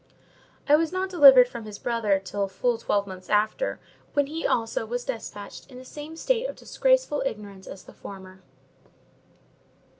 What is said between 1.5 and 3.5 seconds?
his brother till full twelve months